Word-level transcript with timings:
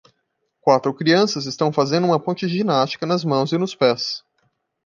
Quatro 0.59 0.91
crianças 0.95 1.45
estão 1.45 1.71
fazendo 1.71 2.05
uma 2.07 2.19
ponte 2.19 2.47
de 2.47 2.57
ginástica 2.57 3.05
nas 3.05 3.23
mãos 3.23 3.51
e 3.51 3.57
nos 3.59 3.75
pés. 3.75 4.23